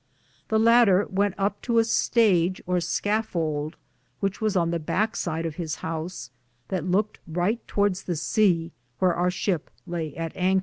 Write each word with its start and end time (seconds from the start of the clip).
This 0.49 0.59
lader 0.59 1.05
went 1.11 1.35
up 1.37 1.61
to 1.61 1.77
a 1.77 1.83
stage 1.83 2.59
or 2.65 2.77
scaffould 2.77 3.75
which 4.19 4.41
was 4.41 4.57
on 4.57 4.71
the 4.71 4.79
backesid 4.79 5.45
of 5.45 5.57
his 5.57 5.75
house, 5.85 6.31
that 6.69 6.85
louked 6.87 7.19
righte 7.27 7.67
towardes 7.67 8.05
the 8.05 8.15
sea 8.15 8.71
wheare 8.99 9.13
our 9.15 9.29
shipp 9.29 9.69
lay 9.85 10.15
at 10.15 10.31
an 10.35 10.37
anker. 10.41 10.59